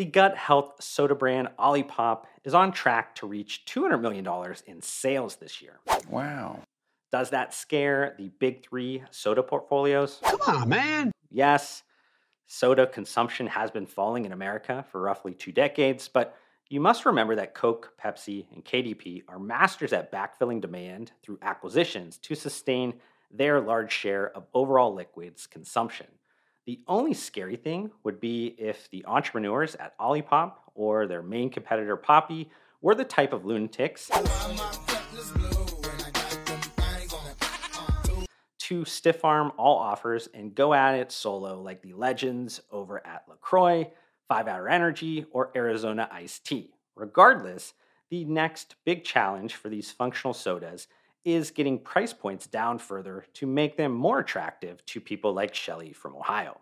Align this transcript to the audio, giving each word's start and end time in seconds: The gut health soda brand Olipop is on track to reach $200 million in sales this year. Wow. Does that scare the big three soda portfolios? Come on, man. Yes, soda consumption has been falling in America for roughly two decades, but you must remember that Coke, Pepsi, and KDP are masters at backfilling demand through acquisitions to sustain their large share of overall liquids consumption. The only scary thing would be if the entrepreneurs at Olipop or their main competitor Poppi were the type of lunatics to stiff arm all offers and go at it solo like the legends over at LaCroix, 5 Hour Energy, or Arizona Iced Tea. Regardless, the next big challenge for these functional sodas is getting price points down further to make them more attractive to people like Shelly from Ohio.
The 0.00 0.06
gut 0.06 0.34
health 0.34 0.82
soda 0.82 1.14
brand 1.14 1.50
Olipop 1.58 2.22
is 2.42 2.54
on 2.54 2.72
track 2.72 3.14
to 3.16 3.26
reach 3.26 3.66
$200 3.66 4.00
million 4.00 4.26
in 4.66 4.80
sales 4.80 5.36
this 5.36 5.60
year. 5.60 5.78
Wow. 6.08 6.60
Does 7.12 7.28
that 7.28 7.52
scare 7.52 8.14
the 8.16 8.30
big 8.38 8.64
three 8.64 9.02
soda 9.10 9.42
portfolios? 9.42 10.18
Come 10.22 10.40
on, 10.46 10.68
man. 10.70 11.12
Yes, 11.30 11.82
soda 12.46 12.86
consumption 12.86 13.46
has 13.48 13.70
been 13.70 13.84
falling 13.84 14.24
in 14.24 14.32
America 14.32 14.86
for 14.90 15.02
roughly 15.02 15.34
two 15.34 15.52
decades, 15.52 16.08
but 16.08 16.34
you 16.70 16.80
must 16.80 17.04
remember 17.04 17.36
that 17.36 17.52
Coke, 17.52 17.92
Pepsi, 18.02 18.46
and 18.54 18.64
KDP 18.64 19.24
are 19.28 19.38
masters 19.38 19.92
at 19.92 20.10
backfilling 20.10 20.62
demand 20.62 21.12
through 21.22 21.40
acquisitions 21.42 22.16
to 22.20 22.34
sustain 22.34 22.94
their 23.30 23.60
large 23.60 23.92
share 23.92 24.34
of 24.34 24.46
overall 24.54 24.94
liquids 24.94 25.46
consumption. 25.46 26.06
The 26.70 26.78
only 26.86 27.14
scary 27.14 27.56
thing 27.56 27.90
would 28.04 28.20
be 28.20 28.54
if 28.56 28.88
the 28.90 29.04
entrepreneurs 29.04 29.74
at 29.74 29.98
Olipop 29.98 30.52
or 30.76 31.08
their 31.08 31.20
main 31.20 31.50
competitor 31.50 31.96
Poppi 31.96 32.48
were 32.80 32.94
the 32.94 33.02
type 33.02 33.32
of 33.32 33.44
lunatics 33.44 34.08
to 38.60 38.84
stiff 38.84 39.24
arm 39.24 39.50
all 39.56 39.78
offers 39.78 40.28
and 40.32 40.54
go 40.54 40.72
at 40.72 40.94
it 40.94 41.10
solo 41.10 41.60
like 41.60 41.82
the 41.82 41.92
legends 41.92 42.60
over 42.70 43.04
at 43.04 43.24
LaCroix, 43.28 43.90
5 44.28 44.46
Hour 44.46 44.68
Energy, 44.68 45.26
or 45.32 45.50
Arizona 45.56 46.08
Iced 46.12 46.46
Tea. 46.46 46.72
Regardless, 46.94 47.74
the 48.10 48.24
next 48.26 48.76
big 48.84 49.02
challenge 49.02 49.56
for 49.56 49.70
these 49.70 49.90
functional 49.90 50.34
sodas 50.34 50.86
is 51.24 51.50
getting 51.50 51.78
price 51.78 52.12
points 52.12 52.46
down 52.46 52.78
further 52.78 53.26
to 53.34 53.46
make 53.46 53.76
them 53.76 53.92
more 53.92 54.20
attractive 54.20 54.84
to 54.86 55.00
people 55.00 55.32
like 55.32 55.54
Shelly 55.54 55.92
from 55.92 56.16
Ohio. 56.16 56.60